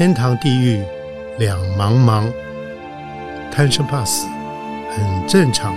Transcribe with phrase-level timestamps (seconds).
[0.00, 0.82] 天堂地狱
[1.38, 2.32] 两茫茫，
[3.52, 4.26] 贪生怕死
[4.90, 5.76] 很正常。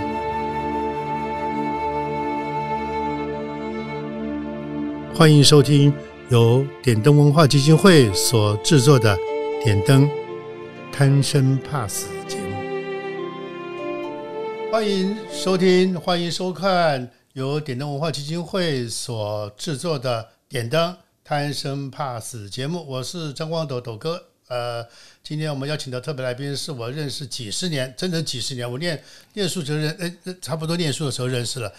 [5.14, 5.92] 欢迎收听
[6.30, 9.14] 由点灯文化基金会所制作的
[9.62, 10.08] 《点灯
[10.90, 12.56] 贪生怕死》节目。
[14.72, 22.86] 欢迎收听，欢迎收看由点灯文化基金会所制作的《点灯贪生怕死》节目。
[22.86, 24.22] 我是张光斗斗哥。
[24.48, 24.86] 呃，
[25.22, 28.70] 今天我们邀请的特别来宾是我认识几十年，真的几十年。
[28.70, 31.72] 我念念书就认，呃，差不多念书的时候认识了。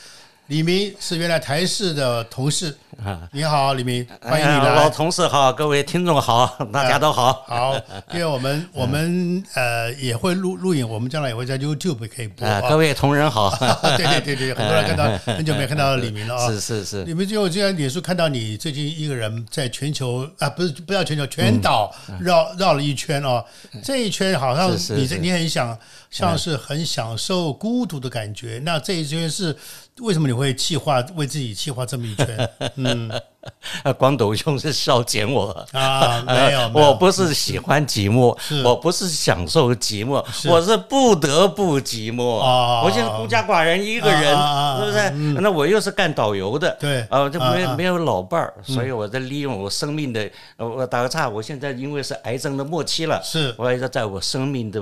[0.47, 4.75] 李明是原来台视的同事啊，你好，李明，欢迎你来。
[4.75, 7.43] 老同事好，各位听众好， 大家都好。
[7.47, 7.73] 好，
[8.13, 12.47] 因为我们 我们呃也会录录影，我们将来也会在 YouTube 可以播。
[12.69, 13.49] 各位同仁好。
[13.97, 16.47] 对对对对，很多人看到很久没看到李明了啊。
[16.47, 17.03] 是是是。
[17.05, 23.43] 李明，就我今天脸书看到你最近一个人在全球啊，不是不要全球，全岛绕绕了一圈哦。
[23.83, 25.77] 这一圈好像你你很想
[26.11, 28.61] 像是很享受孤独的感觉。
[28.63, 29.55] 那这一圈是。
[30.01, 32.49] 为什么你会气化为自己气化这么一圈？
[32.75, 33.09] 嗯，
[33.97, 35.49] 光头兄是笑减我。
[35.71, 42.23] 啊， 没有，我不是喜欢寂寞，我不是享受寂寞，我是不得不寂寞。
[42.23, 44.21] 我现在孤家寡人一个人，
[44.79, 45.09] 是不是？
[45.41, 54.81] 那我又是干导游的，对，啊，就没没有老伴儿，所以我在利用我生命的，我打个岔，我现在因为是癌症的末期了，是，我要在我生命的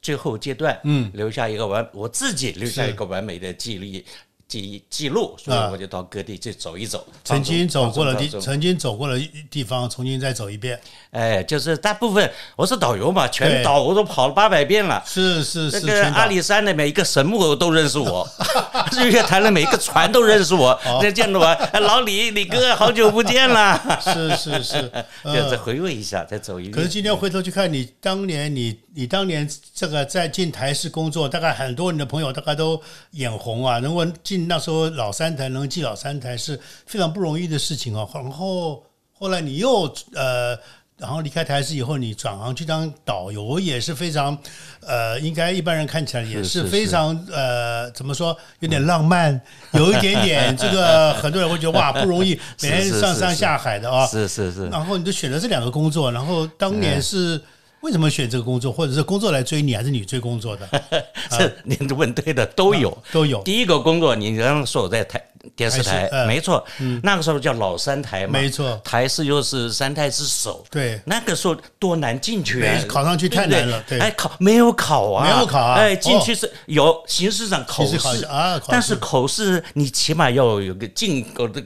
[0.00, 4.04] 最后阶段，嗯，留下一个完，我自己留下一个完美的记忆。
[4.48, 7.06] 记记录，所以我就到各地去走一走。
[7.24, 10.80] 曾经走过的地，曾经走过的地方，重新再走一遍。
[11.10, 15.02] 哎，就是大部分我是导游嘛，全岛我都跑了八百遍了。
[15.06, 18.26] 是是是，那个阿里山的每一个神木都认识我，
[18.92, 20.78] 日月潭的每一个船都认识我。
[21.02, 24.00] 那见到我，老李，李哥，好久不见了。
[24.02, 24.92] 是是是，
[25.50, 26.72] 再回味一下，再走一遍。
[26.72, 32.80] 可是今天回头去看你当年，你你当年这个在进台视工作，大概很多你的朋友大概都
[33.12, 34.46] 眼红啊，能够进。
[34.48, 38.08] 那时候老三台能进老三台是非常不容易的事情哦。
[38.12, 40.56] 然后后来你又呃，
[40.98, 44.36] 然后离开台视以后，你转行去当导游也是非常
[44.80, 49.40] 呃，应该一般人看起来也是非常呃，怎么说有点浪漫，
[49.72, 54.06] 有一点点这个很多人会觉得哇 不容易，每天上山下海的啊。
[54.06, 54.66] 是是是。
[54.68, 57.40] 然后你就选择这两个工作，然后当年是。
[57.82, 60.68] 为什么选这个工作，或者是工作来追你，还是你追工作的？
[61.36, 63.42] 这您问对的，都有都有。
[63.42, 65.20] 第一个工作，你刚刚说我在台。
[65.56, 66.64] 电视台没错，
[67.02, 81.62] 那个时候叫老三台嘛，没错，台视又是三台之首，对，那个时候多难进去啊，考上去太难了，对，哎，考没有考啊，没有考啊，哎，进去是有形式上口试啊，但是口试你起码要有个进口的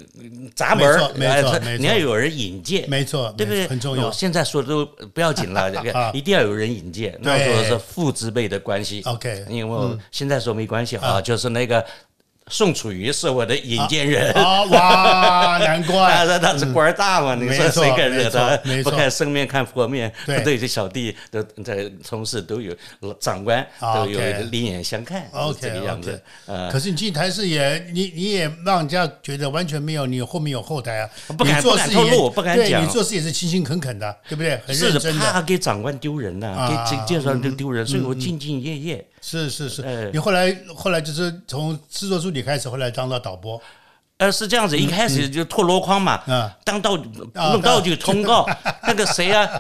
[0.54, 3.66] 闸门，没错，没错，你要有人引荐，没错，对不对？
[3.69, 4.10] 很重要。
[4.10, 11.84] 现在说都不要紧了， 这个一定要有人引荐，那时候是父之辈的关系，OK，因为现在说没关系啊，就是那个。
[12.49, 14.62] 宋楚瑜是我的引荐人啊！
[14.67, 17.34] 哇，难怪 他他是官大嘛？
[17.34, 18.57] 你说谁敢惹他？
[18.84, 22.73] 不看生面看佛面，对这小弟都在从事都有
[23.19, 24.21] 长官都有
[24.53, 25.29] 另眼相看。
[25.33, 26.23] OK，这个样子。
[26.71, 31.11] 可是你进台视也，你你也让人家觉得完全没有你后面有后台啊！
[31.37, 32.81] 不敢不敢透露，不敢讲。
[32.81, 34.61] 你做事也是勤勤恳恳的，对不对？
[34.73, 39.05] 是怕给长官丢人呐，给介绍人丢人，所以我兢兢业业。
[39.28, 43.60] 是是是，你后来后来就是从制作助理开始，后来当到导播，
[44.19, 46.22] 呃，是这样子，一开始就拓箩筐嘛，
[46.64, 48.47] 当到弄道具通告，
[48.86, 49.50] 那个谁啊？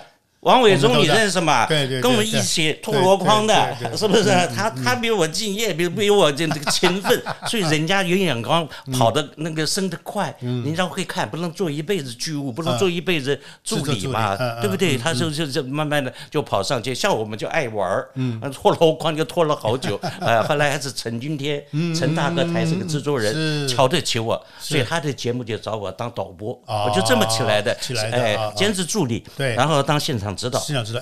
[0.46, 1.66] 王伟忠，你认识吗？
[1.66, 4.30] 对对，跟我们一起脱箩筐的，是不是？
[4.54, 7.20] 他他比我敬业，比比我这这个勤奋，
[7.50, 14.96] 所以人家有眼光，跑的那个升得快，人家会看，不能做一辈子剧务，不能做一辈子助理嘛，对不对？
[14.96, 18.08] 他就就就慢慢的就跑上去，像我们就爱玩儿，
[18.52, 21.60] 脱箩筐就脱了好久，呃， 后来还是陈君天，
[21.92, 27.76] 陈大哥他是个制作人，瞧得起我，所以他的节目就找我当导播，我就这么起来的，
[28.12, 30.35] 哎，兼职助理，对，然后当现场。
[30.36, 30.92] 知道，现场知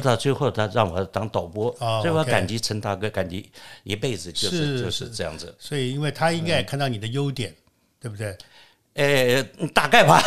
[0.00, 3.48] 道，最后他让我当导播，所以我感激陈大哥，感激
[3.84, 5.54] 一辈子，就是就是这样子。
[5.58, 7.54] 所以，因为他应该也看到你的优点，
[8.00, 8.36] 对不对？
[8.98, 9.40] 呃，
[9.72, 10.20] 大概吧。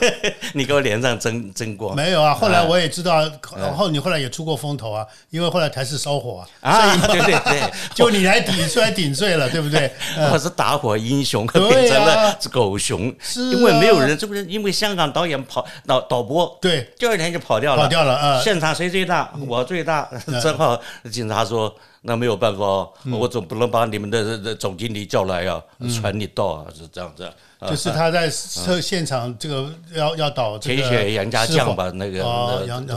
[0.52, 1.94] 你给我脸上争争过？
[1.94, 2.34] 没有啊。
[2.34, 3.22] 后来我也知道，
[3.56, 5.06] 然后你后来也出过风头啊。
[5.30, 9.90] 因为后来台式烧火啊，啊，对对 对， 就你来顶出来顶罪了，对不对？
[10.30, 13.14] 我是打火英雄，变成了狗熊，
[13.50, 18.42] 因为没有人，这不是因为香港导演跑导导播，对，第二天就跑掉了，跑掉了啊。
[18.42, 19.32] 现场谁最大？
[19.46, 20.06] 我最大。
[20.42, 20.78] 正好
[21.10, 21.74] 警察说。
[22.02, 25.62] 那没有办法哦，我总不能把你们的总经理叫来啊，
[26.00, 27.30] 传你道啊，是这样子
[27.68, 32.24] 就是他在车现场这个要要倒这个铁血杨家将把那个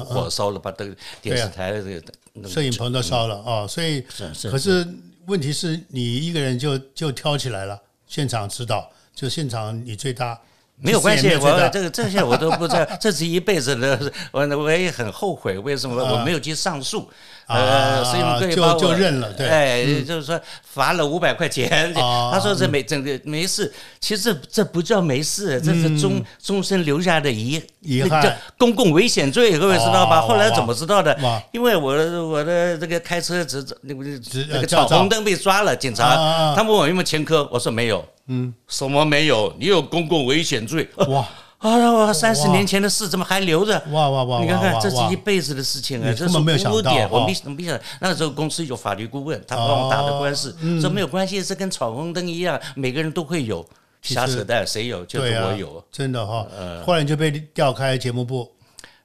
[0.06, 4.06] 火烧了，把这个电视台的这个摄影棚都烧了啊，所以
[4.50, 4.88] 可是
[5.26, 10.40] 问题是你一个人就就挑起来了，现场指导，就现场你最大，
[10.76, 17.10] 没有关系，我这个这些我都不知道，这是一辈子的， 我我也很后悔，为什么我没有去上诉？
[17.54, 30.20] 呃，所以啊就可以把我就认了对嗯哎，就是说罚了五百块钱，啊他说这没整个没事，其实这这不叫没事，这是终终身留下的遗嗯遗憾叫公共危险罪，各位知道吧？
[30.20, 31.18] 哦后来怎么知道的？
[31.52, 39.54] 因为我的我的这个开车执照那个执那个闯红灯被抓了，警察他问我有没有前科，我说没有，嗯，什么没有？
[39.60, 41.28] 你有公共危险罪，哇
[41.62, 43.82] 啊，我三十年前的事怎么还留着？
[43.92, 44.42] 哇哇哇！
[44.42, 46.14] 你看看，这是一辈子的事情啊！
[46.18, 47.84] 这是没有想到污点，我哦没没想到。
[48.00, 53.66] 那时候公司有法律顾问，他帮我打的官司，嗯说没有关系，这跟闯红灯一样，每个人都会有。
[54.02, 58.52] 瞎扯淡，谁有就是我有。，真的哈，呃后来就被调开节目部，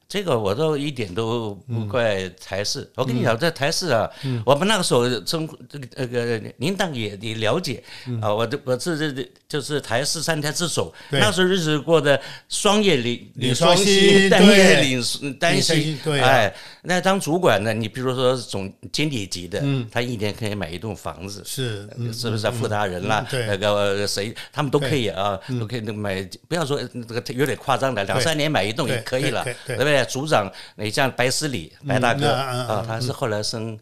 [0.08, 2.88] 这个我都一点都不怪台视。
[2.94, 4.08] 我跟你嗯讲，在台视啊，
[4.44, 7.82] 我们那个时候中这个这个，您当也也了解。
[8.20, 8.32] 啊。
[8.32, 15.98] 我这我是这这就是台视三台之首，那时候日子过得双叶领领双双薪单夜对领单薪薪。
[16.04, 16.20] 对。
[16.20, 21.42] 啊哎，那当主管呢，你比如说总经理级的，他一年可以买一栋房子。
[21.44, 23.26] 是嗯是不是啊富达人啦？
[23.30, 26.22] 那个呃谁，他们都可以啊，都可以买。
[26.48, 30.12] 不要说这个有点夸张的，两三年买一栋也可以了，对不对对不对？
[30.12, 33.78] 组长，你像白思礼，白大哥啊，他是后来升。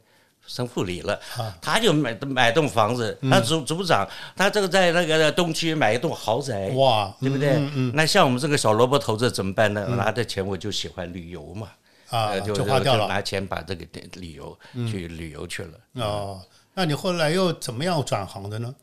[0.47, 1.19] 升副理了，
[1.59, 4.07] 他就买买栋房子，他组组长，
[4.37, 7.59] 他这个在那个东区买一栋豪宅，哇，对不对？
[7.95, 9.87] 那像我们这个小萝卜头子怎么办呢？
[9.97, 11.69] 拿着钱我就喜欢旅游嘛，
[12.11, 15.79] 啊就花掉了拿钱把这个旅游去旅游去了。
[15.95, 16.43] 哦，
[16.75, 18.75] 那你后来又怎么样转行的呢？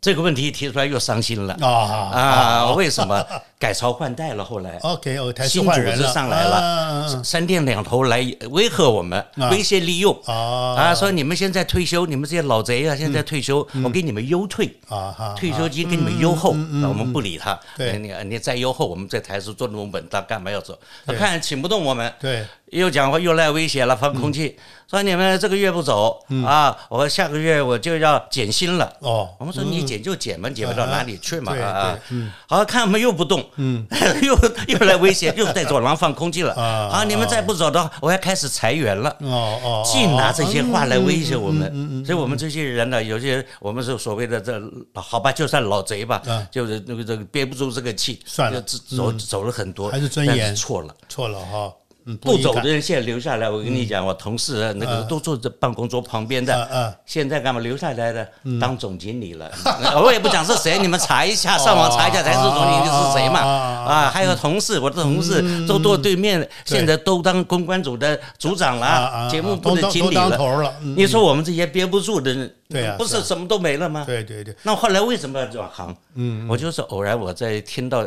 [0.00, 1.54] 这个问题提出来又伤心了。
[1.60, 1.68] 啊
[2.12, 2.72] 啊！
[2.76, 3.24] 为什么？
[3.58, 4.42] 改朝换代了？
[4.42, 8.18] 后来， OK，哦，新组织上来了，了，三天两头来
[8.50, 10.18] 威吓我们，威胁利诱。
[10.24, 10.74] 啊。
[10.76, 14.74] 啊，说你们现在退休，你们这些老贼啊，现在退休，我给你们优退。
[14.88, 17.58] 啊，退休金给你们优厚，那我们不理他。
[17.76, 20.78] 你你再优厚，我们在台视做那么稳当，干嘛要走？
[21.04, 24.56] 他看请不动我们，对，又讲话又来威胁了，放空气，
[24.90, 28.92] 说你们这个月不走啊，我下个月我就要减薪了。
[28.98, 32.26] 哦，我们说你减就减嘛，减不到哪里去嘛对啊对！
[32.48, 33.86] 好看我们又不动，嗯，
[34.22, 36.54] 又又来威胁，又在走廊放空气了。
[36.54, 37.04] 啊啊！
[37.04, 39.08] 你们再不走的话，我要开始裁员了。
[39.20, 44.60] 哦哦，尽拿这些话来威胁我们，所以我们这些人呢，有些我们是所谓的这
[44.94, 50.92] 好吧，就算老贼吧嗯，就是那个这个憋不住这个气，算了走走了很多，还是尊但严错了。
[51.08, 51.72] 错了哈，嗯，
[52.18, 58.28] 不走的人现在留下来，我跟你讲，我同事啊那个都坐在办公桌旁边的，现在干嘛留下来的？
[58.60, 59.50] 当总经理了，
[60.02, 63.40] 我也不讲是谁，你们查一下，上网查一下才是总经理是谁嘛？
[63.40, 70.74] 啊，还有同事，我的同事都坐对面，现在都当公关组的组长了，啊节目部的经理了。
[70.96, 72.32] 你说我们这些憋不住的
[72.68, 74.04] 人，不是什么都没了吗？
[74.06, 75.96] 对对对，那后来为什么要转行？
[76.14, 78.06] 嗯，我就是偶然我在听到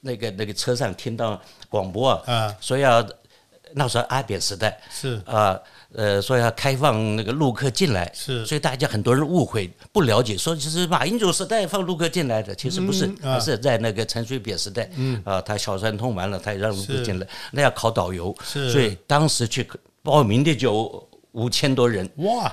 [0.00, 2.54] 那个那个车上听到广播啊，啊。
[2.60, 3.04] 说要
[3.74, 5.20] 那时候阿扁时代是。
[5.26, 5.58] 啊。
[5.94, 8.46] 呃，说要开放那个陆客进来，是。
[8.46, 13.38] 所以大家很多人误会不了解，说其实马英九时代放陆客进来的，其实不是，嗯啊。
[13.38, 15.20] 是在那个陈水扁时代，嗯。
[15.22, 18.72] 啊，他小三通完了，他也让陆客进来，那要考导游，是。
[18.72, 19.68] 所以当时去
[20.02, 22.50] 报名的就五千多人，哇，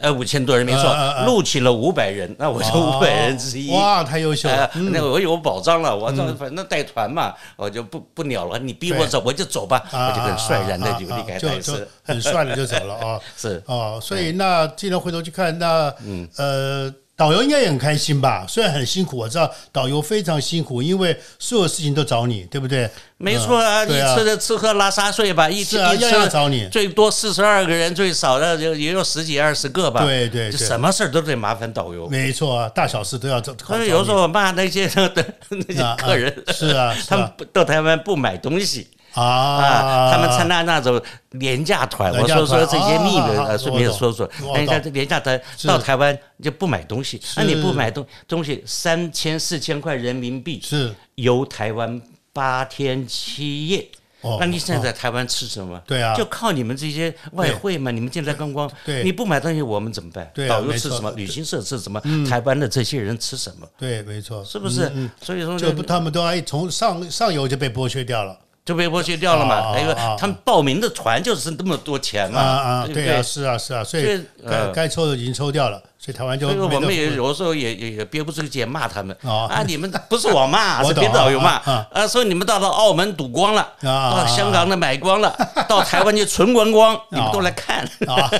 [0.00, 3.70] 呃，五千多人没错录取了五百人，那我是五百人之一。
[3.70, 4.90] 哦哇，太优秀呃了，，嗯。
[4.92, 11.74] 那个我有保障了，我这反正带团嘛，我就不不鸟了，你逼我走我就走吧，啊我就很率然的就离开就就。
[12.02, 13.20] 很帅的就走了啊。
[13.38, 13.62] 是。
[13.66, 16.28] 哦，所以那既然回头去看，那嗯。
[16.36, 18.44] 呃，导游应该也很开心吧？
[18.48, 22.90] 虽然很辛苦，我知道导游非常辛苦，因为所有事情都找你，对不对？
[23.18, 26.68] 没错啊，你吃的吃喝拉撒睡吧，一天一样样吃找你。
[26.72, 30.00] 最多四十二个人，最少的就也有十几二十个吧。
[30.00, 32.08] 就对对就什么事儿都得麻烦导游。
[32.08, 33.54] 没错啊，大小事都要找。
[33.64, 38.88] 所以有时候我骂那些的 那啊些客人，啊是啊是啊 他们到台湾不买东西。
[39.14, 52.00] 啊啊，他们参加那种廉价团，我说说这些秘密，顺便说说，我人家懂廉价团到台湾就不买东西，那你不买东东西，三千四千块人民币是游台湾
[52.32, 53.88] 八天七夜。
[54.22, 55.78] 哦那你现在在台湾吃什么？
[55.86, 60.26] 对啊就靠你们这些外汇嘛，你们进来观光，对你不买东西，我们怎么办？
[60.32, 61.10] 对啊导游吃什么？
[61.10, 62.00] 旅行社吃什么？
[62.26, 63.68] 台湾的这些人吃什么？
[63.76, 65.10] 对，没错，是不是嗯？
[65.20, 68.34] 所以说就不他们都要从上上游就被剥削掉了。
[68.64, 69.54] 就被剥削掉了嘛。
[69.56, 72.46] 啊还有啊他们报名的团就是那么多钱嘛，啊
[72.82, 74.04] 啊，对啊，是啊是啊，所以
[74.42, 79.62] 该呃该抽的已经抽掉了，所以台湾就所以我们也有时候也也也憋不住气骂他们哦啊！
[79.66, 81.56] 你们不是我骂， 是别的导游骂
[81.92, 82.06] 啊！
[82.08, 85.34] 说你们到了澳门赌光了，啊到香港的买光了，
[85.68, 87.84] 到台湾就纯观光，你们都来看。
[88.08, 88.30] 啊，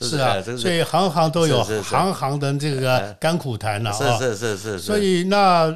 [0.00, 3.92] 是啊，所以行行都有行行的这个甘苦谈呐啊。
[4.18, 5.74] 是是是是是，所以那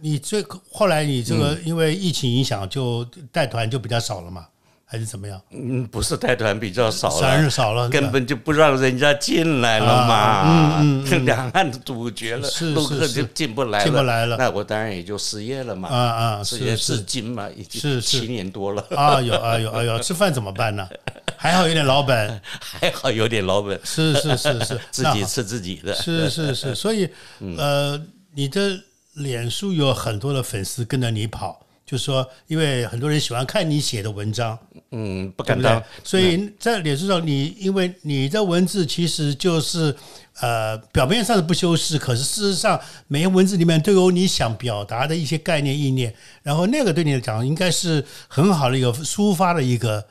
[0.00, 4.46] 你最后来你这个因为疫情影响，就带团就比较少了嘛，
[4.84, 5.40] 还是怎么样？
[5.50, 7.50] 嗯，不是带团比较少了。
[7.50, 13.28] 少了，根本就不让人家进来了嘛，啊嗯嗯 两岸堵绝了是，陆客是就是。
[13.34, 14.36] 进不来了，进不来了。
[14.36, 18.20] 那我当然也就失业了嘛，啊啊，失业至今嘛，已经是是。
[18.20, 20.86] 七年多了，啊，有啊有啊有，吃饭怎么办呢？
[21.36, 27.08] 还好有点老本，还好有点老本，是是是是， 自己吃自己的，是是是，所以
[27.40, 27.56] 嗯。
[27.58, 28.00] 呃，
[28.34, 28.78] 你的
[29.14, 34.58] 脸书有很多的粉丝跟着你跑，就说因为很多人喜欢看你写的文章，
[34.90, 35.82] 嗯，不敢当，？
[36.02, 39.94] 所以在脸书上，你因为你的文字其实就是
[40.40, 50.04] 呃表面上是不修饰，可是事实上每个文字里面都有你想表达的一些概念意念，然后那个对你来讲应该是很好的一个抒发的一个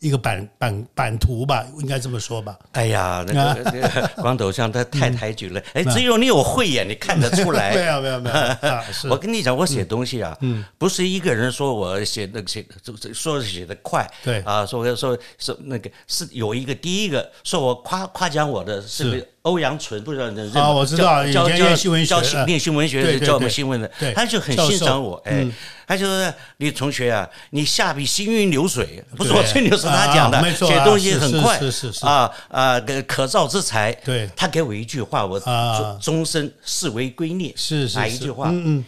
[0.00, 2.58] 一个版版版图吧，应该这么说吧。
[2.72, 7.74] 哎呀，那个 那个光头像他太抬举了， 哎，只有你有慧眼，你看得出来。
[7.74, 7.92] 没来。
[7.92, 8.36] 有没有没有。
[8.68, 10.36] 啊，我跟你讲，我写东西啊，
[10.78, 14.40] 不是一个人说我写那个写这这说写的快，对。
[14.40, 20.58] 啊，说说说那个是有一个第一个说我夸夸奖我的是个欧阳纯，不知道你认识？
[20.58, 22.22] 我知道以前教教念新闻学教
[22.58, 25.46] 新闻学教我们新闻的，他就很欣赏我，哎，
[25.86, 34.28] 他就说你同学啊，你下笔行云流水，不是我吹牛，是他讲的写东西很快，是是是啊啊，可可造之才，对。
[34.36, 35.78] 他给我一句话，我啊。
[35.78, 38.50] 终终身视为圭臬，是哪一句话？
[38.52, 38.84] 嗯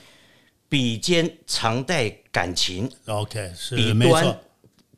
[0.69, 4.37] 笔尖常带感情，嗯，OK 是笔端没错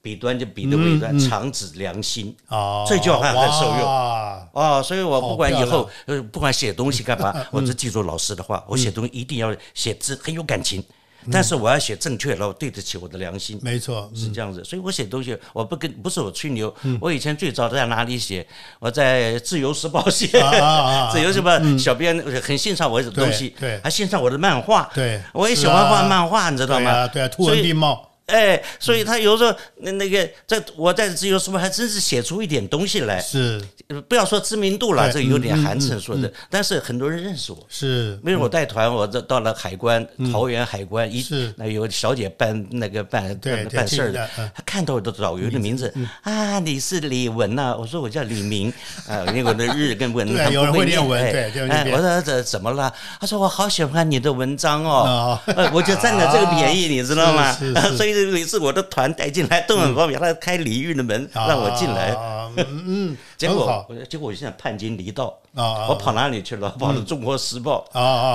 [0.04, 2.36] 笔端就笔的尾端，长指良心。
[2.48, 3.82] 哦，这句话很受用。
[3.82, 4.48] 哇。
[4.52, 10.84] 哦，所以我不管以后呃，不管写东西干嘛，我只记住老师的话，我写东西一定要写字很有感情，
[11.32, 13.58] 但是我要写正确，然后对得起我的良心。
[13.62, 18.46] 没错，是这样子，所以我写东西，我不跟不是我吹牛，我以前最早在哪里写？
[18.78, 23.80] 我在《自由时报》写，啊啊啊啊自由时报》小编很欣赏我的东西，对对。
[23.82, 25.20] 还欣赏我的漫画，对。
[25.32, 26.92] 我也喜欢画漫画，你知道吗？
[26.92, 33.60] 对啊对啊，图文并茂，哎，所以他有时候那那个在我在《自由时报》还真是写出一点东西来，是。
[33.88, 37.58] 呃不要说知名度了，这有点寒碜说的，但是很多人认识我。
[37.68, 41.22] 是因为我带团，我这到了海关，桃园海关一
[41.56, 43.38] 那有小姐办那个办
[43.70, 47.76] 办事儿的嗯，她看到我的导游的名字啊，你是李文呐？
[47.78, 48.72] 我说我叫李明
[49.06, 52.90] 啊，因为我的日跟文他不会念文哎对哎，我说这怎么了？
[53.20, 55.38] 他说我好喜欢你的文章哦。
[55.74, 57.52] 我就占了这个便宜，你知道吗？
[57.98, 62.14] 所以每次我的团带进来都很方便，他开礼遇的门让我进来。
[63.36, 66.70] 结果，结果我现在叛军离道，啊我跑哪里去了？
[66.78, 67.84] 跑到《中国时报》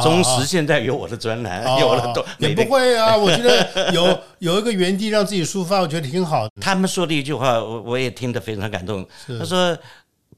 [0.04, 2.50] 中时现在有我的专栏，有我的都哦也。
[2.54, 6.52] 不会啊，我觉得 有有一个原地让自己抒发，我觉得挺好的。
[6.60, 9.08] 他们说的一句话，我我也听得非常感动。
[9.40, 9.78] 他说。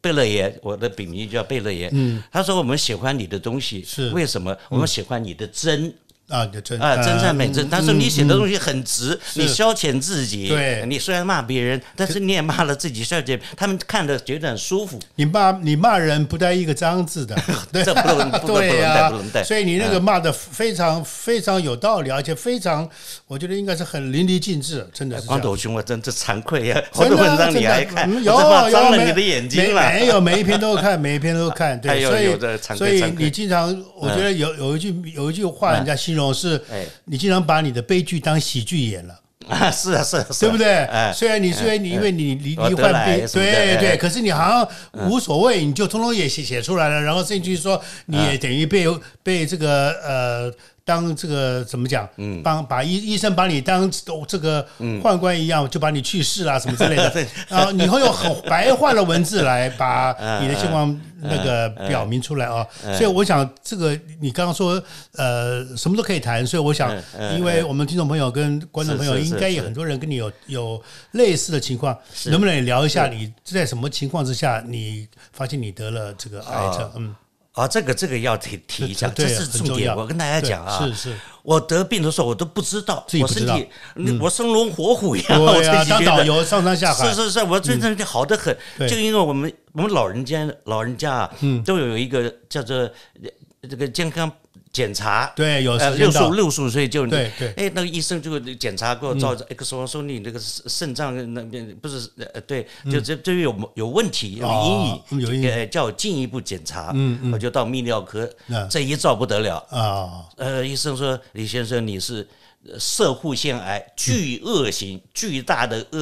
[0.03, 1.88] 贝勒爷，我的笔名叫贝勒爷。
[1.93, 4.57] 嗯，他说我们喜欢你的东西，是为什么？
[4.67, 5.93] 我们喜欢你的真
[6.32, 7.70] 啊，就真啊，真善美真。
[7.70, 10.48] 他说你写的东西很直，你消遣自己。
[10.48, 15.00] 对你虽然骂别人，但是你也骂了自己，消遣他们看的觉得很舒服。
[15.16, 17.36] 你骂你骂人不带一个脏字的，
[17.72, 22.90] 对 这不能不能不对呀不能带，所以你那个骂的非常非常有道理，而且非常，
[23.28, 25.28] 我觉得应该是很淋漓尽致，真的是。
[25.28, 26.82] 光头兄，我真是惭愧呀！
[26.92, 28.36] 好真的啊多文章你还看，嗯 有
[28.72, 29.82] 脏了你的眼睛了。
[29.92, 39.18] 没没有，每一篇都看，每一篇都看， 哎对，所以所以你经常，我觉得有有一句有一句话，人家形容是哎，你经常把你的悲剧当喜剧演了。
[39.50, 40.86] 啊，是啊，是啊，对不对？
[40.86, 48.86] 哎，虽然你虽然你因为你罹我得罹患病，对对，哎可是你好像无所谓，你就通通也写写出来了，然后甚至于说你也等于被
[49.24, 50.54] 被这个呃。
[50.84, 52.08] 当这个怎么讲？
[52.18, 53.90] 嗯，帮把医医生把你当
[54.28, 57.28] 这个宦官一样，就把你去世啦什么之类的。
[57.48, 60.12] 然后你会用很白话的文字来把
[60.42, 62.66] 你的情况那个 表明出来啊。
[62.98, 64.82] 所以我想，这个你刚刚说
[65.14, 66.92] 呃什么都可以谈，所以我想，
[67.38, 76.92] 因为我们听众朋友跟观众朋友应该有很多人跟你有有类似的情况，能不能聊一下你在什么情况之下你发现你得了这个癌症？
[76.96, 77.16] 嗯，
[77.53, 79.93] 啊，这个这个要提提一下，这是重点。
[79.96, 85.84] 我跟大家讲啊，是是，我得病的时候我都不知道，我身体嗯我生龙活虎一样， 我对呀。
[85.84, 88.55] 当导游上山下海是，是是，我真的是好的很。
[88.88, 91.31] 就因为我们我们老人家老人家啊，
[91.65, 93.29] 都有一个叫做呃
[93.70, 94.31] 这个健康
[94.74, 97.54] 检查，对，有呃，时间到六十五，六十五岁就对对。
[97.58, 105.51] 哎，那个医生就检查给我照 X 光，说你这个肾脏那边不是呃对，就这这有有问题，有阴影，阴影。
[105.51, 107.32] 呃叫我进一步检查，嗯。
[107.32, 112.28] 我就到泌尿科嗯，这一照不得了，啊，呃，医生说李先生你是。
[112.70, 116.00] 呃射护腺癌巨恶型、巨大的恶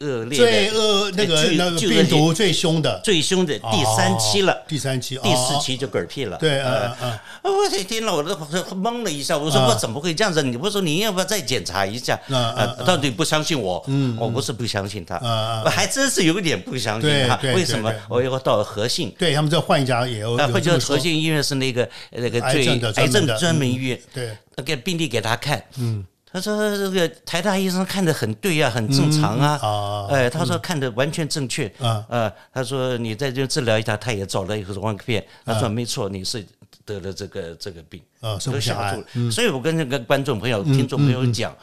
[0.00, 3.00] 恶劣最恶那个巨那个病毒最凶的。
[3.02, 4.52] 最凶的第三期了。
[4.52, 6.36] 哦，第三期，第四哦，期就嗝屁了。
[6.38, 8.34] 对，呃嗯嗯我这听了我都
[8.74, 10.42] 懵了一下，我说啊我怎么会这样子？
[10.42, 12.18] 你不是说你要不要再检查一下？
[12.28, 13.82] 嗯嗯呃，到底不相信我？
[13.88, 15.16] 嗯我不是不相信他，
[15.64, 17.36] 我还真是有点不相信他。
[17.54, 17.92] 为什么？
[18.08, 22.66] 我以后到了和信，对他们在换一家也有啊，或者和信医院是那个那个最
[22.96, 26.04] 癌症专门医院，对，那个病历给他看，嗯。
[26.34, 29.58] 他说：“这个台大医生看的很对呀、很正常啊。
[29.60, 31.66] 啊哎，他说看的完全正确。
[31.78, 35.22] 啊呃，他说你在这治疗一下，他也找了一个光片。
[35.44, 36.42] 他说没错，你是
[36.86, 38.00] 得了这个这个病。
[38.20, 39.30] 啊，生都不下来吓住，了。
[39.30, 41.54] 所以我跟那个观众朋友、听众朋友讲，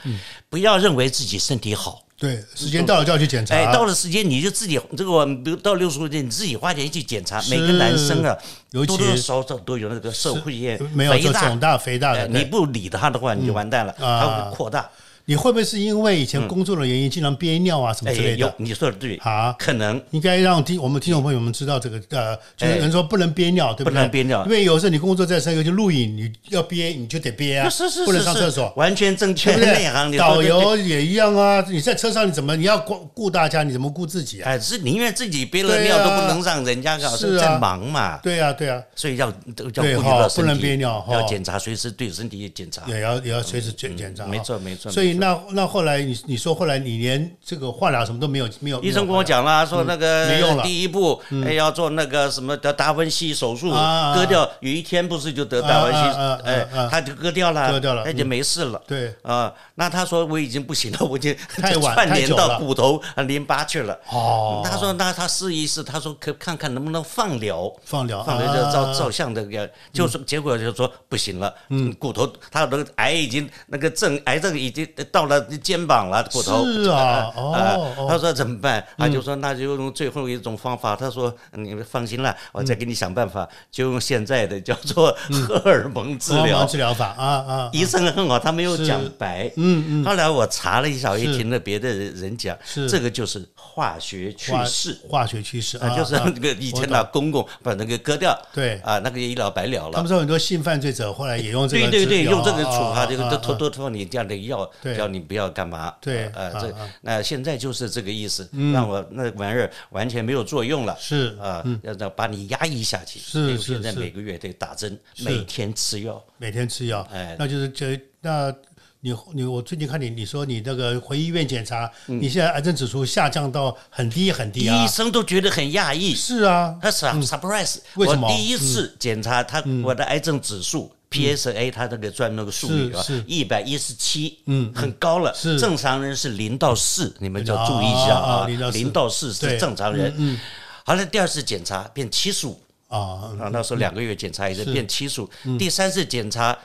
[0.51, 2.03] 不要认为自己身体好。
[2.19, 7.41] 对，时间到了就要去检查，哎，到了时间你就自己这个，比如到六十五岁，你自己花钱去检查。
[7.49, 8.37] 每个男生啊，
[8.71, 11.57] 尤其多多少少都有那个社会性没有肿。
[11.57, 14.89] 大肥大的，哎你不理他的话，你就完蛋了，啊它会扩大。
[15.29, 18.37] 你会不会是因为以前工作的原因，经常憋尿啊什么哎之类，的？
[18.37, 23.93] 有你说的对，啊，可能应该让听我们听众朋友们知道这个呃，就是哎人说不能憋尿，对不对？
[23.93, 28.73] 不能憋尿因为有时候你工作在身，尤其录影，你要憋你就得憋啊，是是不能上厕所。
[28.75, 29.55] 完全正确。
[29.55, 31.63] 内行，导游也一样啊！
[31.69, 34.49] 你在车上你怎么你要顾顾大家，你怎么顾自己啊？
[34.49, 38.17] 哎，是宁愿自己憋了尿都不能让人家搞，是啊在忙嘛。
[38.23, 42.81] 对啊、对啊、所以要都要对顾及哈不能到身体，憋尿哈要检查，随时对身体检查。
[42.87, 54.49] 也要也要随时检检查、嗯没错没错所以没那那后来你你说后来你连这个化疗什么都没有没有，医生跟我讲了，说那个没用了嗯个第一步哎要做那个什么的达芬奇手术，割掉。
[54.61, 58.81] 有一天不是就得达文西啊啊啊啊，哎啊，他就割掉了，割掉了那就没事了。
[58.87, 63.97] 对啊，那他说我已经不行了，我已经太晚 串联太久了到骨头淋巴去了。
[64.11, 67.71] 哦，他说那他试一试，他说可看看能不能放疗。
[67.83, 69.45] 放疗放疗就照啊照相的，
[69.91, 78.85] 就是结果就说不行了，嗯，骨头他的癌已经那个症癌症已经到了肩膀了，骨头是啊哦他说怎么办？
[78.97, 80.95] 他就说那就用最后一种方法。
[80.95, 85.15] 他说你们放心了，我再给你想办法，就用现在的叫做
[85.47, 86.67] 荷尔蒙治疗荷尔蒙。
[86.67, 89.51] 治疗法啊啊，医生很好，他没有讲白。
[89.55, 92.57] 嗯嗯，后来我查了一下，我也听了别的人讲，
[92.89, 94.97] 这个就是化学去化世。
[95.07, 100.07] 化学去势啊，就是那个以前的公公把那个割掉，对啊，那个一了百了了他们。
[100.07, 105.95] 说很多性犯罪者后来也用这个对对对，用这个处罚，啊这个都偷偷偷你这样的药，对叫你不要干嘛？
[106.01, 110.97] 对呃，这那现在就是这个意思，让我那玩意儿完全没有作用了。
[110.99, 113.17] 是啊，要要把你压抑下去。
[113.19, 116.21] 是现在每个月得打针，每天吃药。
[116.37, 118.53] 每天吃药，哎那就是这那。
[119.01, 127.77] 你你我最近看你，你说你那个回医院检查，你现在癌症指数下降到很低很低啊医，生都觉得很讶异，是啊，他 sur surprise。
[127.95, 130.91] 为什么我第一次检查他我的癌症指数。
[131.11, 135.33] PSA 它那个专那个术语啊一百一十七，嗯，很高了。
[135.33, 135.59] 是。
[135.59, 140.13] 正常人是零到四，你们就要注意一下啊啊啊啊0到4，零到四是正常人。
[140.17, 140.39] 嗯，
[140.85, 146.57] 好了，第二次检查变七十五，啊，啊，那时候两个月检查一次变七十五，第三次检查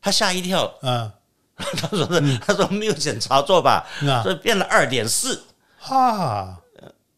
[0.00, 1.10] 他吓一跳，嗯，
[1.56, 3.86] 他说是他说没有检查错吧
[4.22, 5.42] 所以变了二点四，
[5.78, 6.59] 哈，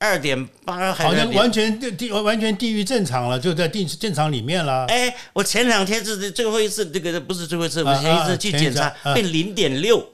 [0.03, 4.85] 二点八还是好像完全地地完全低于正常了，就在定正常里面了。
[4.87, 9.15] 哎，我前两天是最后一次，这个不是最后一次，我啊前一次去检查啊。
[9.15, 10.05] 变零点六。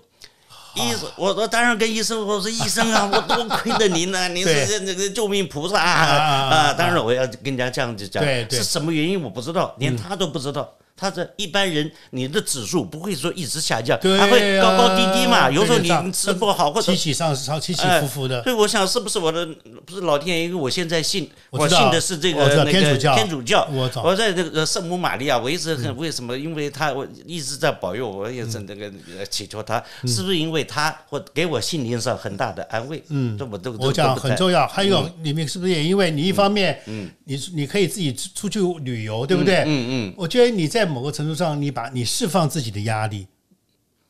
[0.74, 4.66] 医生，我我当然跟医生我说医生啊， 我多亏了您呢、 您对。
[4.66, 5.90] 是那个救命菩萨啊。
[5.90, 6.72] 啊啊啊啊。
[6.74, 8.58] 当然我要跟人家这样子讲对，对。
[8.58, 10.70] 是什么原因我不知道，连他都不知道。
[10.98, 15.50] 他这一般人，你的指数不会说一直下降，对啊，它会高高低低嘛。
[15.50, 19.46] 有时候你吃不好或者起起上上起起哎伏伏的，所以我想是不是我的
[19.86, 20.44] 不是老天爷？
[20.44, 23.66] 因为我现在信，我我信的是这个那个天主教天主教。
[24.04, 26.36] 我在这个圣母玛利亚，我一直很为什么？
[26.36, 33.02] 因为他我一直在保佑我，也是那个呃祈求他，是不是因为他或给我心灵上很大的安慰？
[33.08, 34.60] 嗯，这我都我讲很重要。
[34.60, 34.66] 要。
[34.66, 39.58] 还有里面是不是也因为你一方面，嗯，你你可以自己出去旅游，对不对？
[39.66, 43.28] 嗯嗯，我觉得你在某个程度上，你把你释放自己的压力。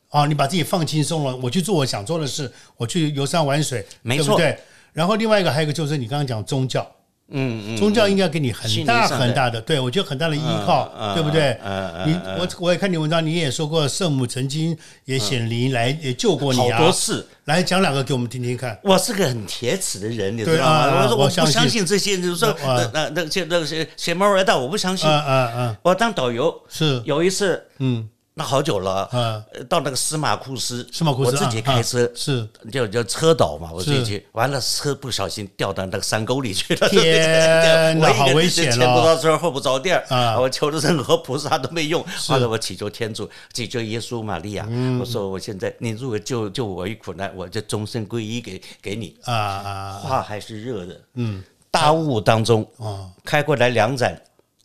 [0.09, 4.59] 啊，你把自己放轻松了，我去做我想做的事，我去游山玩水，没错对不对？
[4.91, 6.91] 然后另外一个还有一个就是你刚刚讲宗教，
[7.31, 11.57] 嗯嗯，宗教应该给你很大很大的，对我觉得很大的依靠，对不对？
[11.63, 17.27] 嗯嗯你我我也看你文章，你也说过圣母曾经也显灵来也救过你好啊，多次。
[17.45, 18.77] 来讲两个给我们听听看。
[18.83, 20.71] 我是个很铁齿的人，你知对道吗？
[20.71, 25.09] 啊我说我不相信这些，就是说啊那那那些那些邪门歪道，我不相信。
[25.09, 28.07] 嗯嗯嗯，我当导游是，有一次，嗯
[28.39, 32.47] 那好久了，嗯，呃到那个司马库斯，司马库斯我自己啊开车啊，是。
[32.71, 40.39] 就就车倒嘛，我自己去，完了车不小心掉到那个山沟里去了，天 哪我好危险前不哦着村后不着店儿啊。
[40.39, 44.97] 我求了任何菩萨都没用，后来我祈求天主，祈求耶稣玛利亚，嗯。
[44.99, 49.17] 我说我现在你如果救救我于苦难，我就终身皈依给给你。
[49.25, 54.17] 啊啊话还是热的，嗯，大雾当中啊开过来两盏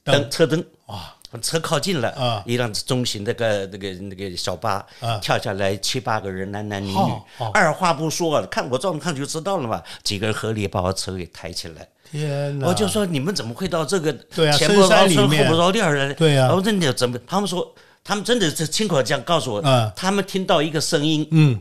[0.05, 0.31] 灯。
[0.31, 2.43] 车灯，哇车靠近了，啊。
[2.47, 5.19] 一辆中型那个那个那个小巴，啊。
[5.19, 7.13] 跳下来七八个人，男男女女。
[7.53, 11.89] 二话不说，看我照着看就知道了嘛，几个人合力把我车给抬起来。
[12.11, 12.69] 天哪！
[12.69, 14.13] 我就说你们怎么会到这个
[14.57, 16.15] 前不着村后不着店的呢？
[16.15, 16.53] 对啊。
[16.53, 17.19] 我说你怎么？
[17.27, 21.61] 他们说他们真的是亲口这样告诉我嗯，他们听到一个声音，嗯，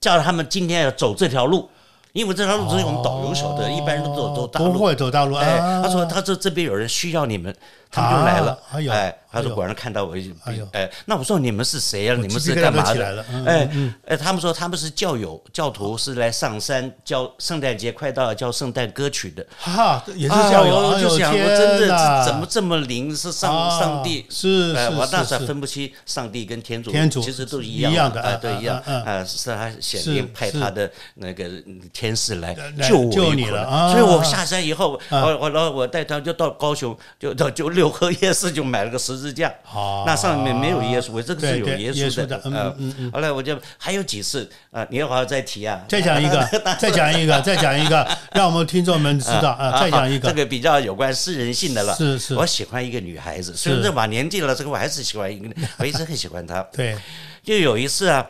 [0.00, 1.68] 叫他们今天要走这条路，
[2.16, 4.78] 因为这条路只有我们导游晓得，一般人都走走大不路。
[4.78, 5.34] 会走大路。
[5.34, 7.54] 哎，啊他说他这这边有人需要你们，
[7.90, 8.58] 他们就来了
[8.90, 12.14] 哎，他说果然看到我一哎，哎，那我说你们是谁呀？
[12.14, 13.24] 你们是干嘛的？
[13.46, 13.68] 哎
[14.06, 19.46] 哎，他们说他们是教友教徒，是来上山教圣诞节快到了，教圣诞歌曲的。
[19.58, 23.14] 哈，也是啊教友，我就想，我真的怎么这么灵？
[23.14, 24.26] 是上啊上帝。
[24.28, 25.36] 是哎，我那时候是。
[25.36, 31.44] 是是分不清上帝跟天主，天主其实都一一样的哎，啊啊对一样，啊是他显是灵派他的那个
[31.92, 33.92] 天使来来救我了啊。
[33.92, 40.04] 所以我下山以后，我我然后我带他就到高雄，就到就六合夜市就买了个十字架，好。
[40.06, 49.80] 那上面没有耶稣，我这个是有耶耶稣的嗯呃，后来我就还有几次啊，你要好好再提啊，再讲一个，再讲一个， 再讲一个，让我们听众们知道啊！
[49.80, 51.94] 再讲一个，这个比较有关私人性的了。
[51.94, 52.34] 是是。
[52.34, 56.62] 我喜欢一个女孩子，虽然这把年纪了，这个我还是喜欢一个， 我一直很喜欢她。
[56.72, 56.96] 对，
[57.42, 58.26] 就有一次啊，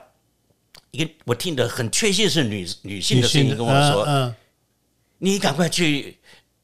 [0.90, 4.34] 一个我听的很确信是女女性的声音跟我说：“嗯，嗯
[5.18, 6.18] 你赶快去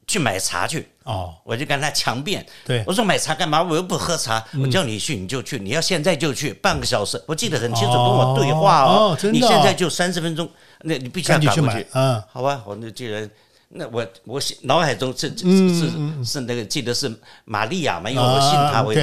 [0.07, 2.79] 去买茶去。”哦，我就跟他强辩，对。
[2.79, 3.61] 嗯我说买茶干嘛？
[3.61, 9.17] 我又不喝茶，我叫你去你就去，你要现在就去，半个小时，我记得很清楚，跟我对话哦。
[9.23, 10.49] 你现在就三十分钟，
[10.83, 11.85] 那你必须要赶过去，。
[11.93, 13.29] 嗯，好吧，我那既然
[13.67, 17.13] 那我我脑海中是是嗯是是那个记得是
[17.43, 18.93] 玛利亚嘛，因为我信她，啊我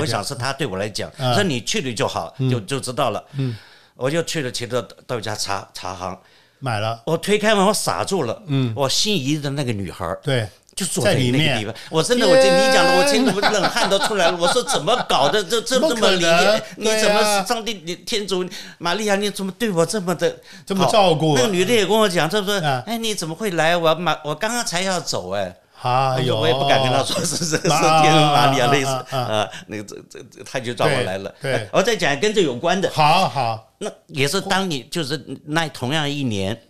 [0.00, 3.22] 我想是他对我来讲，啊说你去了就好，就就知道了。
[3.32, 3.54] 嗯，
[3.96, 6.18] 我就去了，去到到一家茶茶行，
[6.60, 8.42] 买了，我推开门，我傻住了。
[8.46, 10.46] 嗯，我心仪的那个女孩儿对，
[10.76, 14.36] 就坐在那个地方，我真的，我就你讲的，我听得我冷汗都出来了。
[14.40, 15.42] 我说怎么搞的？
[15.42, 16.64] 这这么这么理可能解？
[16.76, 18.46] 你怎么啊上帝、你天主、
[18.78, 22.82] 玛利亚，你怎么对我这么的这么好照顾那个女的也跟我讲，这不是啊？
[22.86, 23.76] 哎，你怎么会来？
[23.76, 25.54] 我马我刚刚才要走哎。
[25.82, 31.34] 哎呦，我也不敢跟他说是是是啊天主玛利亚啊类似啊啊啊，那个这这这他就找我来了。
[31.40, 36.60] 对我再讲跟这有关的，好好，那也是当你就是那同样一年，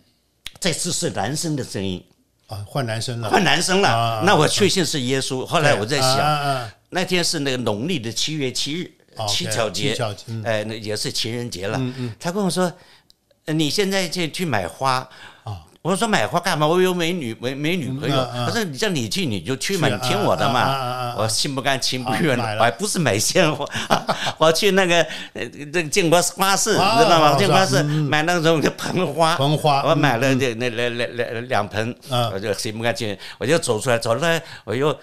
[0.61, 2.01] 这次是男生的声音，
[2.47, 3.91] 啊，换男生了，换男生啊。
[3.91, 5.45] 了，那我确信是耶稣。
[5.45, 6.73] 后来我在啊啊想，啊。
[6.91, 8.91] 那天是那个农历的七月七日，
[9.27, 9.93] 七巧节
[10.45, 11.77] 哎，那也是情人节了。
[12.17, 12.71] 他跟我说，
[13.45, 15.05] 呃你现在去去买花。
[15.81, 16.67] 我说买花干嘛？
[16.67, 18.27] 我有美女没没女朋友。
[18.33, 21.15] 他说你叫你去你就去嘛，你听我的嘛。
[21.17, 23.65] 我心不甘情不愿的，我还不是买鲜花，
[24.37, 25.01] 我去那个
[25.33, 27.35] 呃这个建国花市，你啊知道吗？
[27.35, 32.31] 建国花市买那种盆花，盆花我买了这那两两两两盆，嗯。
[32.31, 34.95] 我就心不甘情愿，我就走出来，走出来我又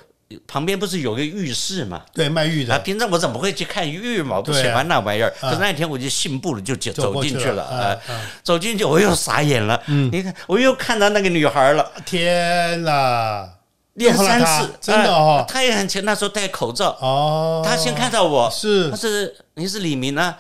[0.47, 2.03] 旁边不是有个浴室嘛？
[2.13, 4.37] 对，卖玉啊，的，平常我怎么会去看玉嘛？
[4.37, 5.33] 我不喜欢那玩意儿。
[5.41, 7.63] 啊可是那天我就信步了，就走走进去了。
[7.65, 7.97] 啊
[8.43, 9.83] 走进去我又傻眼了。
[9.87, 13.49] 嗯你看，我又看到那个女孩了，天哪，
[13.95, 20.37] 连碰到她三次，真的哦哎她也很前，那时候戴口罩，哦，她先看到我，是她是你是李明啊？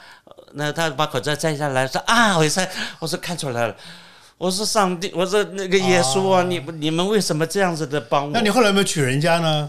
[0.53, 3.75] 那她把口罩摘下来说啊，我一猜，我说看出来了。
[4.39, 8.31] 我说上帝，我说那个耶稣啊，你你们为什么这样子的帮我？
[8.33, 9.69] 那你后来有没有娶人家呢？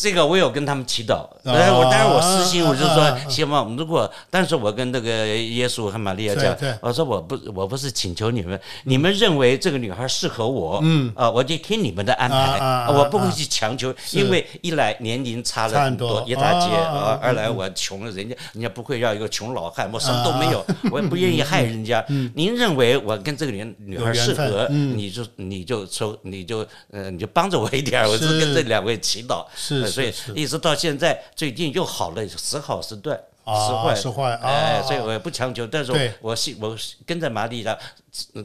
[0.00, 16.10] 这个我有跟他们祈祷，呃我当然我私心我就说希望如果，但是我跟那个耶稣和玛利亚讲我说我不我不是请求你们，你们认为这个女孩适合我，嗯，啊，我就听你们的安排，我不会去强求，因为一来年龄差了很多。
[16.10, 22.04] 多一大截，啊二来我穷了，人家人家不会要一个穷老汉，我什么都没有，我也不愿意害人家。
[22.34, 24.96] 您认为我跟这个女女孩适合，嗯。
[24.96, 29.44] 你就你就收你就呃你就帮着我一点，我是是跟这两位祈祷。
[29.54, 30.34] 是呃所以是是。
[30.34, 33.20] 一直到现在，最近又好了，时好时断。
[33.42, 37.76] 时坏，使坏，哎，所以我也不强求，但是我信我跟着玛丽亚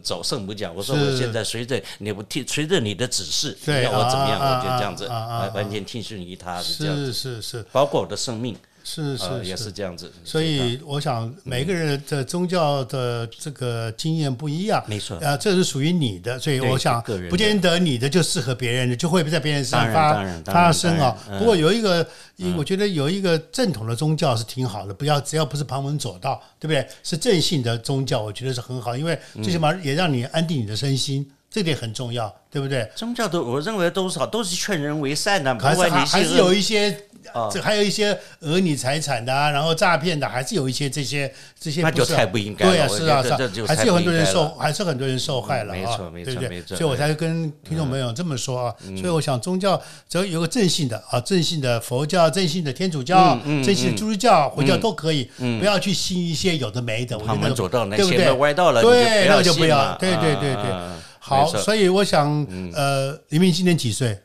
[0.01, 7.65] 走圣母讲，我说我现在随着你，我听随着你的指示，你要我怎么样，啊我就这样子，完完全听顺于他，是这样是子，是是。
[7.71, 15.17] 包括我的生命，是呃，是也是这样子，所以我想每个人的宗教的这个经验不一样，没错。
[15.17, 22.07] 啊，这是属于你的，所以我想不见得你的就适合别人的，就会在别人身上发发生啊不过有一个，
[22.55, 26.87] 我觉得有一个正统的宗教是挺好的，不要只要不是旁门左道，对不对？
[27.01, 32.85] 是正信的宗教，我觉得是很好，因为最起码也让你安定你的身心，这点很重要，对不对？
[32.97, 36.91] 宗教都我认为都是好，都是劝人为善的，不还是你还还是有一些
[37.31, 48.75] 啊这还有一些讹你财产的啊，然后诈骗的，还是有一些这些这些那就不是啊太不应该了对啊，是啊，是啊还是有很多人受，还是很多人受害了啊，没错没错对不对没错所以我才跟听众朋友这么说啊。
[48.97, 55.23] 所以我想宗教只要有个正信的啊，正信的佛教、正信的天主教、嗯正信的基督教、佛教都可以，
[55.57, 58.39] 不要去信一些有的没的，我觉得旁门左道，那对不对邪门？
[58.39, 60.91] 歪道了，对，就那就不要对对对对啊。
[61.27, 64.19] 好，所以我想，呃，黎明今年几岁？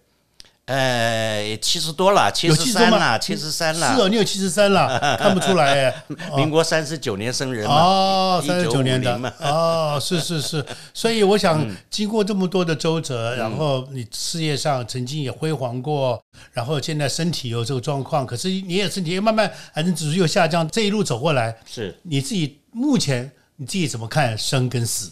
[0.66, 3.96] 呃，七十多了，七十三了，七十三了。
[3.96, 6.04] 是，哦，你有七十三了， 看不出来哎。
[6.36, 21.96] 民国三十九年生人嘛，哦，三十九年的嘛 哦，是是是，所以我想嗯经过这么多的周折，然后你事业上曾经也辉煌过，然后现在身体有这个状况，可是你也身体慢慢癌症指数又下降，这一路走过来，是。
[22.02, 25.10] 你自己目前你自己怎么看生跟死？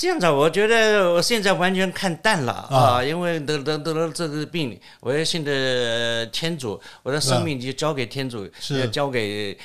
[0.00, 9.58] 这样子啊，我觉得我现在完全看淡了啊，因为得得得了这个病，我也信的天主，我的生命就交给天主，是要交给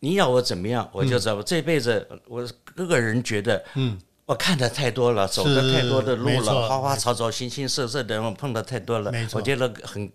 [0.00, 1.42] 你要我怎么样，我就知道。
[1.42, 3.98] 这辈子我个人觉得，嗯。
[4.26, 9.26] 我看的太多了，走的太多的路了，花花草草、形形色色的人，我碰的太多了没。
[9.26, 10.10] 错我觉得很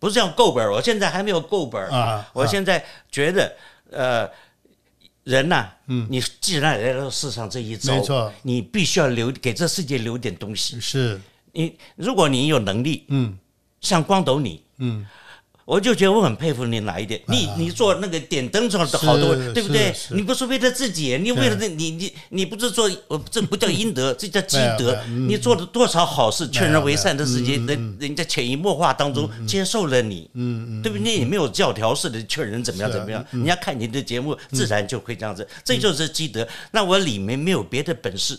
[0.00, 3.52] 不是要够本儿，我现在还没有够本儿啊我现在觉得，
[3.92, 4.28] 呃，
[5.28, 5.68] 人呐、
[6.08, 10.80] 你既然来到世上这一遭，没错你必须要留给这世界留点东西。
[10.80, 11.20] 是，
[11.52, 13.38] 你如果你有能力，嗯
[13.82, 15.06] 像光斗你，嗯，
[15.68, 17.20] 我就觉得我很佩服你哪一点？
[17.26, 19.94] 你你做那个点灯做的好多，对不对？
[20.12, 24.98] 你不是为了自己，你为了你你你不是做，呃这不叫阴德，这叫积德。
[25.06, 31.18] 你做了多少好事，劝人为善的事情，人人家潜移默化当中接受了你，嗯嗯，对不对？
[31.18, 36.48] 你没有教条式的劝人怎么样怎么样，人家看你的节目自然就会这样子，这就是积德。
[36.70, 38.38] 那我里面没有别的本事。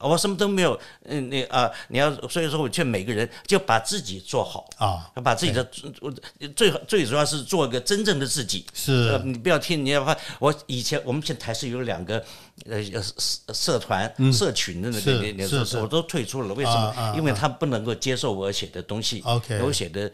[0.00, 5.66] 我什么都没有，嗯，你啊，你要，所以说我劝每个人就把自己做好，啊，把自己的
[6.00, 6.12] 我
[6.54, 8.64] 最最主要是做一个真正的自己。
[8.72, 10.16] 是呃，你不要听，你要发。
[10.38, 12.24] 我以前我们现在台是有两个
[12.66, 15.44] 呃社社团、社群的那个，你你
[15.80, 16.54] 我都退出了。
[16.54, 17.14] 为什么？
[17.16, 19.20] 因为他不能够接受我写的东西。
[19.24, 20.08] OK 我写的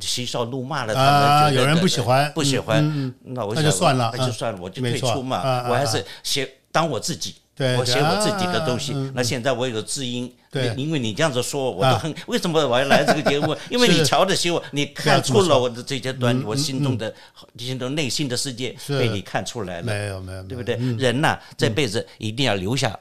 [0.00, 5.66] 嬉笑怒骂了，他啊有人不喜欢不喜欢那我那就想算了嗯那就算了，我就退出嘛。
[5.70, 7.36] 我还是写当我自己。
[7.56, 13.56] 对我写我自己的啊东西嗯，那现在我有知音，对因为你这样子说，我啊都很为什么我要来这个节目？
[13.70, 17.14] 因为你瞧得起我，你看出了我的这些端倪，我心中的
[17.58, 20.74] 心中内心的世界被你看出来了，没有没有，对不对？
[20.98, 22.98] 人呐，这辈子一定要留下。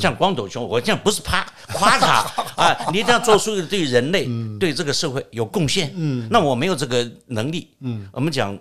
[0.00, 2.24] 像光斗兄，我这样不是夸 夸他
[2.56, 4.26] 啊，你一定要做出对人类、
[4.58, 5.92] 对这个社会有贡献。
[5.94, 7.68] 嗯，那我没有这个能力。
[7.80, 8.58] 嗯，我们讲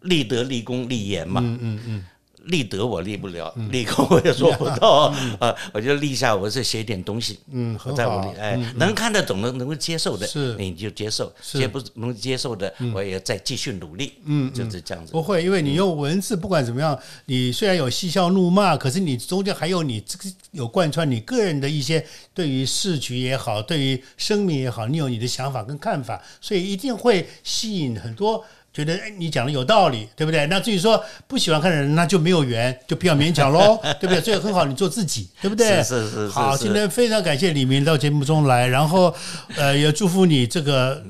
[0.00, 1.42] 立德、立功、立言嘛。
[1.44, 2.04] 嗯嗯嗯。
[2.46, 5.54] 立德我立不了，立功我也做不到 啊！
[5.72, 14.14] 我就立下，我是写点东西，嗯很好在我里，哎，能看得懂的，能够接受的，是你就接受；接不能接受的，我也再继续努力。
[14.24, 15.12] 嗯，就是这样子。
[15.12, 22.04] 不会，因为你用文字，不管怎么样，你虽然有嬉笑怒骂，可是你中间还有你这个有贯穿你个人的一些
[22.34, 28.44] 对于市局也好，对于生命也好，你有你的想法跟看法，所以一定会吸引很多。
[28.74, 30.46] 觉得哎，你讲的有道理，对不对？
[30.48, 34.20] 那至于说不喜欢看的人，那就没有缘，就不要勉强喽， 对不对？
[34.20, 35.82] 所以很好，你做自己，对不对？
[35.82, 39.14] 是是是是好，今天非常感谢李明到节目中来，然后
[39.56, 41.00] 呃，也祝福你这个。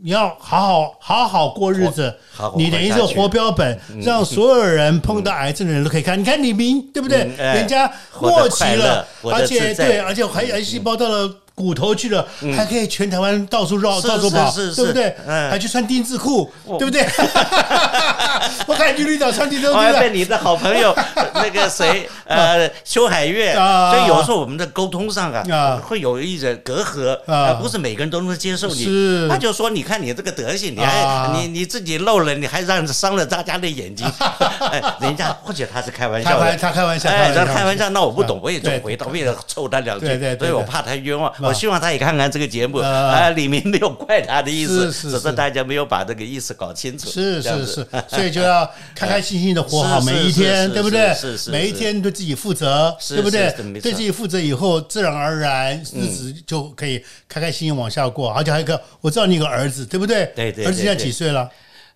[0.00, 6.16] 你要好好好好过日子好好，你等于是活标本，让所有人碰到癌症的人都可以看。
[6.16, 7.24] 你看李明，对不对？
[7.24, 12.24] 嗯哎人家活得末期了，而且对，而且还癌细胞到了骨头去了，
[12.56, 15.16] 还可以全台湾到处绕是到处跑，是是对不对？
[15.26, 17.04] 嗯还去穿丁字裤，对不对？
[18.66, 20.10] 我看绿绿岛穿丁字裤，我还被？
[20.10, 20.94] 你的好朋友
[21.34, 23.90] 那个谁呃邱海月，啊。
[23.92, 25.76] 所以有时候我们的沟通上啊啊。
[25.84, 27.48] 会有一种隔阂，啊。
[27.48, 28.84] 呃不是每个人都能接受你。
[28.84, 29.28] 是。
[29.28, 30.88] 他就说你看你这个德行，你啊。
[31.32, 34.06] 还你你自己漏了，你还让伤了大家的眼睛，
[34.70, 36.56] 哎，人家或者他是开玩笑的。
[36.56, 47.10] 他开玩笑，哎，他他开玩笑，那我不懂，我也就回答，为了凑他两句，对对对所以我怕他冤枉，啊我希望他也看看这个节目啊啊，李明没有怪他的意思，只是大家没有把这个意思搞清楚。
[47.10, 51.38] 是是是，所以就要开开心心的活好 每一天，对不对是是？
[51.44, 58.30] 是每一天对自己负责，对不对对自己负责以后，自然而然日子就可以开开心心往下过。
[58.30, 60.30] 而且还有一个，我知道你有个儿子，对不对？
[60.36, 61.48] 对对儿子现在几岁了？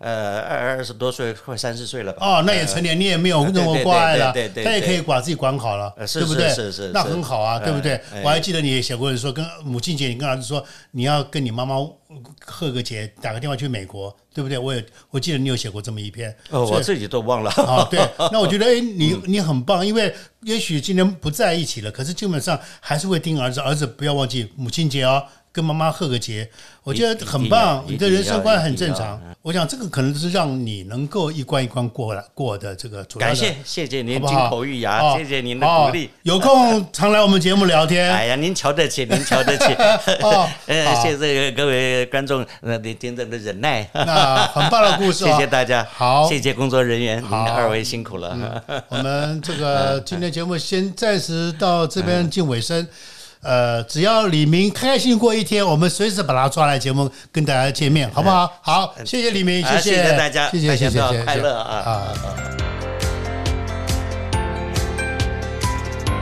[0.02, 2.26] 呃，二二十多岁，快三十岁了吧？
[2.26, 4.32] 哦，那也成年，你也没有那么对对挂碍了
[4.64, 6.48] 他也可以把自己管好了，呃对不对？
[6.48, 7.92] 是是是那很好啊，嗯对不对？
[8.12, 11.76] 哎我还记得你也写过说，跟母亲节，你跟儿子说你要跟你妈妈
[12.44, 14.58] 贺个节，打个电话去美国，对不对？
[14.58, 17.50] 我也我记得你有写过这么一篇，哦，我自己都忘了。
[17.52, 18.00] 啊，对，
[18.32, 20.12] 那我觉得，哎，你你很棒，因为
[20.42, 26.48] 也许今天不在一起了，可是基本上还是会盯儿子，儿子不要忘记母亲节哦，跟妈妈贺个节，
[26.82, 29.20] 我觉得很棒，你的人生观很正常。
[29.42, 36.08] 我想这个可能是让你能够一关一关过来过的这个主要感谢谢谢您金口玉牙，哦谢谢您的哦鼓励。
[36.22, 38.08] 有空常来我们节目聊天。
[38.14, 39.64] 哎呀，您瞧得起，您瞧得起。
[40.22, 43.86] 哦 呃，好谢谢各位观众那您听众的忍耐。
[43.92, 48.62] 那很棒的故事、哦，谢谢大家，好谢谢工作人员，您好二位辛苦了。
[48.88, 52.86] 我们这个今天节目先暂时到这边进尾声。
[53.42, 58.48] 呃，只要李明开开心心过一天，我们随时把他抓来节目跟大家见面，好不好？
[58.62, 62.71] 好，谢谢李明，啊谢谢谢大家谢谢，谢谢，快乐啊啊！